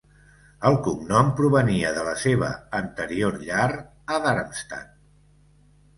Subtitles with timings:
[0.69, 3.69] El cognom provenia de la seva anterior llar
[4.15, 4.97] a Darmstadt.